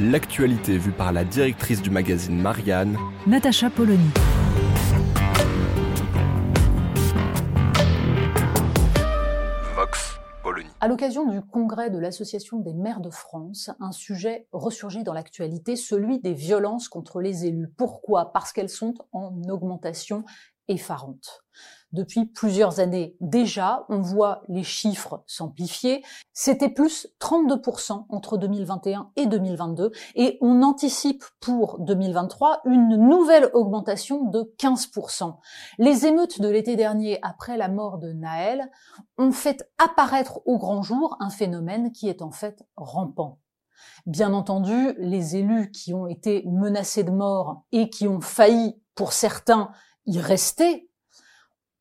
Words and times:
L'actualité 0.00 0.78
vue 0.78 0.92
par 0.92 1.10
la 1.10 1.24
directrice 1.24 1.82
du 1.82 1.90
magazine 1.90 2.40
Marianne, 2.40 2.96
Natacha 3.26 3.68
Polony. 3.68 3.98
Vox 9.74 10.20
Polony. 10.44 10.68
À 10.78 10.86
l'occasion 10.86 11.28
du 11.28 11.42
congrès 11.42 11.90
de 11.90 11.98
l'Association 11.98 12.60
des 12.60 12.74
maires 12.74 13.00
de 13.00 13.10
France, 13.10 13.70
un 13.80 13.90
sujet 13.90 14.46
ressurgit 14.52 15.02
dans 15.02 15.14
l'actualité, 15.14 15.74
celui 15.74 16.20
des 16.20 16.32
violences 16.32 16.88
contre 16.88 17.20
les 17.20 17.46
élus. 17.46 17.66
Pourquoi? 17.76 18.32
Parce 18.32 18.52
qu'elles 18.52 18.68
sont 18.68 18.94
en 19.10 19.42
augmentation 19.48 20.22
effarante. 20.68 21.42
Depuis 21.92 22.26
plusieurs 22.26 22.80
années 22.80 23.16
déjà, 23.20 23.86
on 23.88 24.00
voit 24.00 24.42
les 24.48 24.62
chiffres 24.62 25.22
s'amplifier. 25.26 26.04
C'était 26.34 26.68
plus 26.68 27.08
32% 27.18 28.04
entre 28.10 28.36
2021 28.36 29.10
et 29.16 29.26
2022 29.26 29.92
et 30.14 30.36
on 30.42 30.62
anticipe 30.62 31.24
pour 31.40 31.78
2023 31.78 32.60
une 32.66 32.96
nouvelle 32.96 33.48
augmentation 33.54 34.24
de 34.24 34.54
15%. 34.58 35.36
Les 35.78 36.04
émeutes 36.04 36.42
de 36.42 36.48
l'été 36.48 36.76
dernier 36.76 37.18
après 37.22 37.56
la 37.56 37.68
mort 37.68 37.96
de 37.96 38.12
Naël 38.12 38.70
ont 39.16 39.32
fait 39.32 39.66
apparaître 39.78 40.42
au 40.44 40.58
grand 40.58 40.82
jour 40.82 41.16
un 41.20 41.30
phénomène 41.30 41.92
qui 41.92 42.10
est 42.10 42.20
en 42.20 42.30
fait 42.30 42.62
rampant. 42.76 43.38
Bien 44.04 44.34
entendu, 44.34 44.94
les 44.98 45.36
élus 45.36 45.70
qui 45.70 45.94
ont 45.94 46.06
été 46.06 46.44
menacés 46.46 47.04
de 47.04 47.10
mort 47.10 47.62
et 47.72 47.88
qui 47.88 48.06
ont 48.06 48.20
failli, 48.20 48.74
pour 48.94 49.12
certains, 49.12 49.70
y 50.08 50.20
rester, 50.20 50.90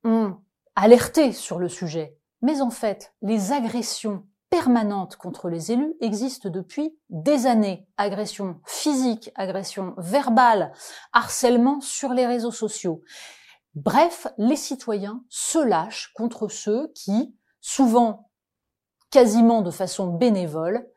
ont 0.03 0.37
alerté 0.75 1.31
sur 1.31 1.57
le 1.57 1.69
sujet. 1.69 2.17
Mais 2.41 2.61
en 2.61 2.69
fait, 2.69 3.13
les 3.21 3.51
agressions 3.51 4.25
permanentes 4.49 5.15
contre 5.15 5.49
les 5.49 5.71
élus 5.71 5.95
existent 6.01 6.49
depuis 6.49 6.97
des 7.09 7.47
années. 7.47 7.87
Agressions 7.97 8.61
physiques, 8.65 9.31
agressions 9.35 9.95
verbales, 9.97 10.71
harcèlement 11.13 11.81
sur 11.81 12.13
les 12.13 12.27
réseaux 12.27 12.51
sociaux. 12.51 13.01
Bref, 13.75 14.27
les 14.37 14.55
citoyens 14.55 15.23
se 15.29 15.59
lâchent 15.59 16.11
contre 16.15 16.47
ceux 16.47 16.91
qui, 16.93 17.35
souvent 17.59 18.29
quasiment 19.09 19.61
de 19.61 19.71
façon 19.71 20.07
bénévole, 20.07 20.87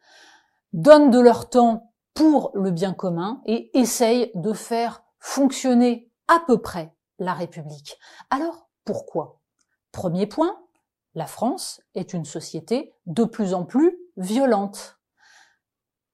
donnent 0.73 1.11
de 1.11 1.21
leur 1.21 1.49
temps 1.49 1.93
pour 2.15 2.51
le 2.55 2.71
bien 2.71 2.93
commun 2.93 3.41
et 3.47 3.71
essayent 3.79 4.33
de 4.35 4.53
faire 4.53 5.05
fonctionner 5.19 6.11
à 6.29 6.41
peu 6.47 6.61
près 6.61 6.93
la 7.21 7.35
République. 7.35 7.97
Alors, 8.31 8.69
pourquoi? 8.85 9.39
Premier 9.93 10.27
point, 10.27 10.59
la 11.15 11.27
France 11.27 11.81
est 11.95 12.13
une 12.13 12.25
société 12.25 12.95
de 13.07 13.25
plus 13.25 13.55
en 13.55 13.65
plus 13.65 13.97
violente. 14.17 14.97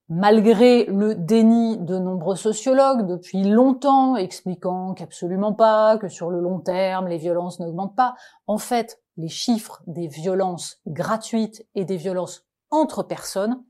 Malgré 0.09 0.85
le 0.85 1.15
déni 1.15 1.79
de 1.79 1.99
nombreux 1.99 2.37
sociologues 2.37 3.07
depuis 3.07 3.43
longtemps 3.43 4.17
expliquant 4.17 4.95
qu'absolument 4.95 5.53
pas, 5.53 5.99
que 5.99 6.09
sur 6.09 6.31
le 6.31 6.41
long 6.41 6.61
terme 6.61 7.09
les 7.09 7.19
violences 7.19 7.59
n'augmentent 7.59 7.97
pas, 7.97 8.15
en 8.47 8.59
fait 8.59 9.03
les 9.17 9.29
chiffres 9.29 9.83
des 9.87 10.07
violences 10.07 10.81
gratuites 10.87 11.67
et 11.75 11.85
des 11.85 11.97
violences 11.97 12.47
entre 12.71 13.03
personnes 13.03 13.65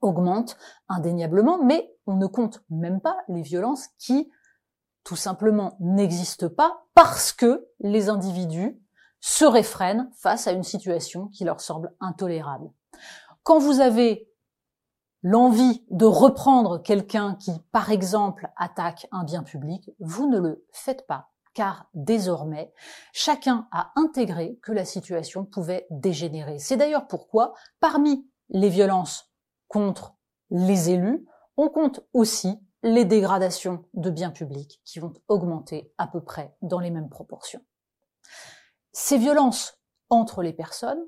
augmentent 0.00 0.56
indéniablement, 0.88 1.62
mais 1.62 1.96
on 2.06 2.14
ne 2.14 2.26
compte 2.26 2.62
même 2.70 3.00
pas 3.00 3.16
les 3.28 3.42
violences 3.42 3.88
qui 3.98 4.30
tout 5.06 5.16
simplement 5.16 5.76
n'existe 5.78 6.48
pas 6.48 6.84
parce 6.94 7.32
que 7.32 7.68
les 7.78 8.08
individus 8.08 8.76
se 9.20 9.44
réfrènent 9.44 10.10
face 10.16 10.48
à 10.48 10.52
une 10.52 10.64
situation 10.64 11.28
qui 11.28 11.44
leur 11.44 11.60
semble 11.60 11.94
intolérable. 12.00 12.72
Quand 13.44 13.60
vous 13.60 13.80
avez 13.80 14.28
l'envie 15.22 15.84
de 15.90 16.06
reprendre 16.06 16.82
quelqu'un 16.82 17.36
qui, 17.36 17.52
par 17.70 17.92
exemple, 17.92 18.50
attaque 18.56 19.06
un 19.12 19.22
bien 19.22 19.44
public, 19.44 19.92
vous 20.00 20.28
ne 20.28 20.40
le 20.40 20.66
faites 20.72 21.06
pas, 21.06 21.30
car 21.54 21.88
désormais, 21.94 22.72
chacun 23.12 23.68
a 23.70 23.92
intégré 23.94 24.58
que 24.60 24.72
la 24.72 24.84
situation 24.84 25.44
pouvait 25.44 25.86
dégénérer. 25.90 26.58
C'est 26.58 26.76
d'ailleurs 26.76 27.06
pourquoi, 27.06 27.54
parmi 27.78 28.28
les 28.48 28.70
violences 28.70 29.30
contre 29.68 30.16
les 30.50 30.90
élus, 30.90 31.24
on 31.56 31.68
compte 31.68 32.00
aussi 32.12 32.60
les 32.86 33.04
dégradations 33.04 33.84
de 33.94 34.10
biens 34.10 34.30
publics 34.30 34.80
qui 34.84 35.00
vont 35.00 35.12
augmenter 35.26 35.92
à 35.98 36.06
peu 36.06 36.22
près 36.22 36.56
dans 36.62 36.78
les 36.78 36.90
mêmes 36.90 37.08
proportions. 37.08 37.60
Ces 38.92 39.18
violences 39.18 39.80
entre 40.08 40.40
les 40.40 40.52
personnes 40.52 41.04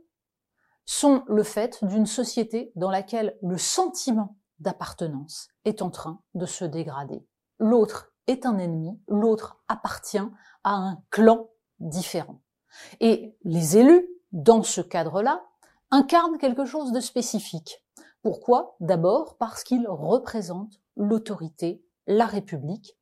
sont 0.86 1.22
le 1.28 1.44
fait 1.44 1.78
d'une 1.84 2.06
société 2.06 2.72
dans 2.74 2.90
laquelle 2.90 3.38
le 3.42 3.56
sentiment 3.58 4.36
d'appartenance 4.58 5.50
est 5.64 5.80
en 5.80 5.90
train 5.90 6.20
de 6.34 6.46
se 6.46 6.64
dégrader. 6.64 7.24
L'autre 7.60 8.12
est 8.26 8.44
un 8.44 8.58
ennemi, 8.58 9.00
l'autre 9.06 9.62
appartient 9.68 10.18
à 10.64 10.74
un 10.74 11.00
clan 11.10 11.48
différent. 11.78 12.40
Et 12.98 13.36
les 13.44 13.76
élus, 13.76 14.08
dans 14.32 14.64
ce 14.64 14.80
cadre-là, 14.80 15.44
incarnent 15.92 16.38
quelque 16.38 16.64
chose 16.64 16.90
de 16.90 17.00
spécifique. 17.00 17.84
Pourquoi? 18.22 18.74
D'abord 18.80 19.36
parce 19.36 19.62
qu'ils 19.62 19.86
représentent 19.88 20.80
l'autorité, 20.98 21.82
la 22.06 22.26
République, 22.26 22.98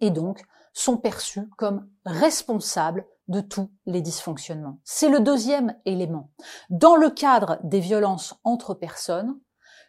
et 0.00 0.10
donc 0.10 0.42
sont 0.72 0.96
perçus 0.96 1.48
comme 1.58 1.90
responsables 2.06 3.06
de 3.26 3.40
tous 3.40 3.70
les 3.84 4.00
dysfonctionnements. 4.00 4.80
C'est 4.84 5.08
le 5.08 5.20
deuxième 5.20 5.76
élément. 5.84 6.30
Dans 6.70 6.96
le 6.96 7.10
cadre 7.10 7.58
des 7.62 7.80
violences 7.80 8.34
entre 8.44 8.74
personnes, 8.74 9.38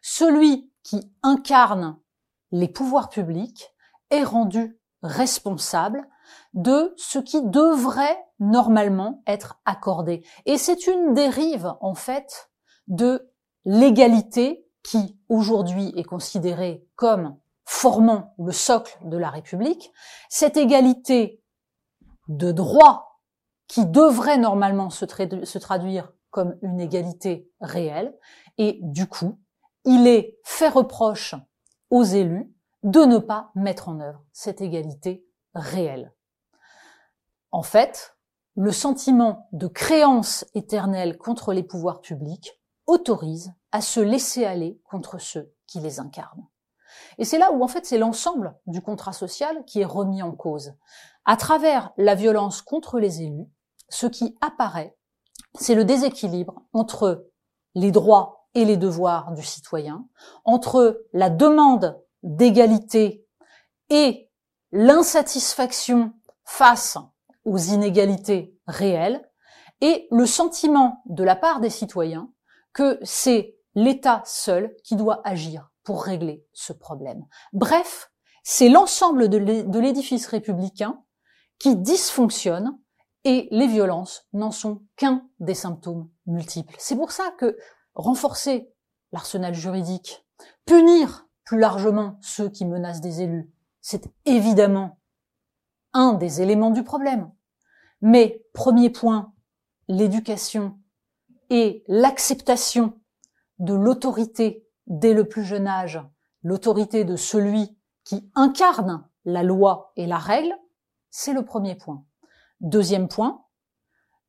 celui 0.02 0.72
qui 0.84 1.14
incarne 1.24 1.98
les 2.52 2.68
pouvoirs 2.68 3.10
publics 3.10 3.70
est 4.10 4.24
rendu 4.24 4.80
responsable 5.04 6.08
de 6.54 6.94
ce 6.98 7.20
qui 7.20 7.42
devrait 7.44 8.18
normalement 8.40 9.22
être 9.28 9.60
accordé. 9.66 10.26
Et 10.46 10.58
c'est 10.58 10.88
une 10.88 11.14
dérive, 11.14 11.74
en 11.82 11.94
fait, 11.94 12.50
de 12.88 13.32
l'égalité 13.66 14.66
qui 14.84 15.19
aujourd'hui 15.30 15.94
est 15.96 16.04
considérée 16.04 16.86
comme 16.96 17.38
formant 17.66 18.34
le 18.40 18.52
socle 18.52 18.98
de 19.04 19.16
la 19.16 19.30
République, 19.30 19.94
cette 20.28 20.58
égalité 20.58 21.44
de 22.28 22.52
droit 22.52 23.22
qui 23.68 23.86
devrait 23.86 24.40
normalement 24.40 24.90
se, 24.90 25.06
traduire 25.06 26.12
comme 26.32 26.58
une 26.64 26.80
égalité 26.80 27.48
réelle, 27.62 28.18
et 28.58 28.80
du 28.82 29.08
coup, 29.08 29.40
il 29.86 30.08
est 30.08 30.40
fait 30.44 30.70
reproche 30.70 31.36
aux 31.92 32.04
élus 32.04 32.52
de 32.84 33.02
ne 33.02 33.20
pas 33.20 33.52
mettre 33.56 33.88
en 33.88 34.00
œuvre 34.00 34.24
cette 34.34 34.62
égalité 34.62 35.26
réelle. 35.54 36.14
En 37.52 37.64
fait, 37.64 38.16
le 38.56 38.72
sentiment 38.72 39.48
de 39.52 39.68
créance 39.68 40.46
éternelle 40.56 41.18
contre 41.18 41.54
les 41.54 41.64
pouvoirs 41.64 42.02
publics 42.02 42.60
autorise 42.88 43.54
à 43.72 43.82
se 43.82 44.00
laisser 44.00 44.46
aller 44.46 44.82
contre 44.84 45.20
ceux 45.20 45.54
qui 45.68 45.80
les 45.80 46.00
incarnent. 46.00 46.48
Et 47.18 47.26
c'est 47.26 47.38
là 47.38 47.52
où 47.52 47.64
en 47.64 47.68
fait 47.68 47.86
c'est 47.86 47.98
l'ensemble 47.98 48.56
du 48.66 48.82
contrat 48.82 49.14
social 49.14 49.64
qui 49.66 49.82
est 49.82 49.86
remis 49.86 50.24
en 50.24 50.32
cause. 50.32 50.74
À 51.26 51.38
travers 51.38 51.92
la 51.98 52.16
violence 52.16 52.62
contre 52.62 53.00
les 53.00 53.22
élus, 53.22 53.48
ce 53.90 54.08
qui 54.08 54.38
apparaît, 54.42 54.98
c'est 55.60 55.76
le 55.76 55.86
déséquilibre 55.86 56.64
entre 56.74 57.28
les 57.76 57.92
droits 57.92 58.48
et 58.56 58.66
les 58.66 58.78
devoirs 58.78 59.32
du 59.34 59.44
citoyen, 59.44 60.08
entre 60.44 61.06
la 61.14 61.30
demande 61.30 62.02
d'égalité 62.24 63.28
et 63.90 64.30
l'insatisfaction 64.72 66.14
face 66.46 66.98
aux 67.46 67.58
inégalités 67.58 68.56
réelles, 68.68 69.24
et 69.82 70.08
le 70.12 70.26
sentiment 70.26 71.02
de 71.06 71.24
la 71.24 71.36
part 71.36 71.62
des 71.62 71.70
citoyens 71.70 72.30
que 72.74 73.00
c'est 73.04 73.56
l'État 73.80 74.22
seul 74.26 74.76
qui 74.84 74.98
doit 74.98 75.22
agir 75.24 75.72
pour 75.84 76.04
régler 76.04 76.46
ce 76.54 76.74
problème. 76.74 77.26
Bref, 77.54 78.12
c'est 78.44 78.68
l'ensemble 78.68 79.30
de 79.30 79.80
l'édifice 79.80 80.28
républicain 80.28 81.02
qui 81.60 81.78
dysfonctionne 81.78 82.78
et 83.24 83.48
les 83.52 83.68
violences 83.68 84.28
n'en 84.34 84.52
sont 84.52 84.82
qu'un 84.98 85.26
des 85.40 85.54
symptômes 85.54 86.10
multiples. 86.26 86.76
C'est 86.78 86.98
pour 86.98 87.12
ça 87.12 87.32
que 87.38 87.58
renforcer 87.96 88.70
l'arsenal 89.14 89.54
juridique, 89.54 90.26
punir 90.66 91.28
plus 91.46 91.60
largement 91.60 92.18
ceux 92.22 92.50
qui 92.50 92.66
menacent 92.66 93.02
des 93.02 93.22
élus, 93.22 93.50
c'est 93.82 94.10
évidemment 94.26 95.00
un 95.94 96.14
des 96.14 96.42
éléments 96.42 96.72
du 96.72 96.84
problème. 96.84 97.32
Mais 98.02 98.44
premier 98.54 98.90
point, 98.90 99.34
l'éducation 99.88 100.78
et 101.50 101.84
l'acceptation 101.88 102.99
de 103.60 103.74
l'autorité 103.74 104.68
dès 104.88 105.14
le 105.14 105.28
plus 105.28 105.44
jeune 105.44 105.68
âge, 105.68 106.02
l'autorité 106.44 107.04
de 107.04 107.16
celui 107.16 107.78
qui 108.04 108.32
incarne 108.36 109.08
la 109.26 109.44
loi 109.44 109.92
et 109.96 110.08
la 110.08 110.18
règle, 110.18 110.54
c'est 111.10 111.34
le 111.34 111.46
premier 111.46 111.76
point. 111.76 112.04
Deuxième 112.62 113.08
point, 113.08 113.46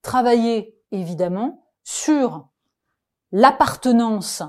travailler 0.02 0.78
évidemment 0.90 1.64
sur 1.82 2.48
l'appartenance 3.32 4.42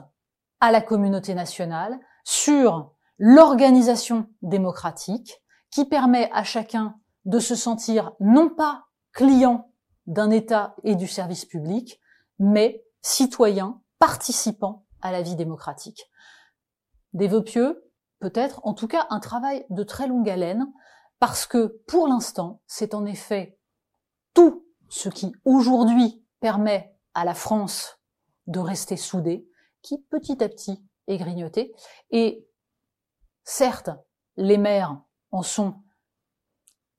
à 0.59 0.71
la 0.71 0.81
communauté 0.81 1.33
nationale, 1.33 1.99
sur 2.23 2.93
l'organisation 3.17 4.27
démocratique 4.41 5.41
qui 5.69 5.85
permet 5.85 6.29
à 6.33 6.43
chacun 6.43 6.95
de 7.25 7.39
se 7.39 7.55
sentir 7.55 8.13
non 8.19 8.49
pas 8.49 8.85
client 9.13 9.71
d'un 10.07 10.31
État 10.31 10.75
et 10.83 10.95
du 10.95 11.07
service 11.07 11.45
public, 11.45 11.99
mais 12.39 12.83
citoyen 13.01 13.80
participant 14.01 14.87
à 15.03 15.11
la 15.11 15.21
vie 15.21 15.35
démocratique. 15.35 16.09
Des 17.13 17.27
vœux 17.27 17.43
pieux, 17.43 17.87
peut-être, 18.19 18.59
en 18.63 18.73
tout 18.73 18.87
cas 18.87 19.05
un 19.11 19.19
travail 19.19 19.63
de 19.69 19.83
très 19.83 20.07
longue 20.07 20.27
haleine, 20.27 20.65
parce 21.19 21.45
que 21.45 21.79
pour 21.87 22.07
l'instant, 22.07 22.63
c'est 22.65 22.95
en 22.95 23.05
effet 23.05 23.59
tout 24.33 24.65
ce 24.89 25.07
qui 25.07 25.31
aujourd'hui 25.45 26.25
permet 26.39 26.97
à 27.13 27.25
la 27.25 27.35
France 27.35 27.99
de 28.47 28.59
rester 28.59 28.97
soudée, 28.97 29.47
qui 29.83 29.99
petit 30.09 30.43
à 30.43 30.49
petit 30.49 30.83
est 31.05 31.17
grignoté. 31.17 31.71
Et 32.09 32.49
certes, 33.43 33.91
les 34.35 34.57
maires 34.57 34.99
en 35.29 35.43
sont 35.43 35.75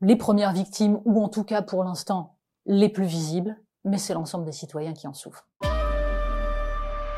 les 0.01 0.15
premières 0.15 0.53
victimes, 0.53 1.01
ou 1.05 1.21
en 1.21 1.29
tout 1.29 1.45
cas 1.45 1.63
pour 1.63 1.83
l'instant 1.83 2.39
les 2.65 2.89
plus 2.89 3.07
visibles, 3.07 3.61
mais 3.83 3.99
c'est 3.99 4.15
l'ensemble 4.15 4.45
des 4.45 4.53
citoyens 4.53 4.93
qui 4.93 5.09
en 5.09 5.15
souffrent. 5.15 5.49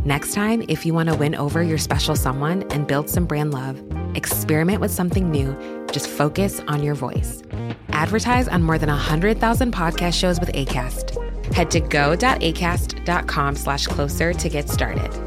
Next 0.00 0.34
time, 0.34 0.64
if 0.68 0.84
you 0.84 0.92
want 0.92 1.08
to 1.08 1.14
win 1.14 1.34
over 1.34 1.62
your 1.62 1.78
special 1.78 2.14
someone 2.16 2.62
and 2.72 2.86
build 2.86 3.08
some 3.08 3.24
brand 3.26 3.54
love, 3.54 3.82
experiment 4.14 4.80
with 4.80 4.90
something 4.90 5.30
new. 5.30 5.56
Just 5.92 6.08
focus 6.08 6.60
on 6.68 6.82
your 6.82 6.94
voice. 6.94 7.42
Advertise 7.88 8.48
on 8.48 8.62
more 8.62 8.76
than 8.76 8.90
100,000 8.90 9.72
podcast 9.72 10.14
shows 10.14 10.40
with 10.40 10.52
ACAST. 10.52 11.54
Head 11.54 11.70
to 11.70 11.80
go.acast.com 11.80 13.56
slash 13.56 13.86
closer 13.86 14.32
to 14.34 14.48
get 14.48 14.68
started. 14.68 15.23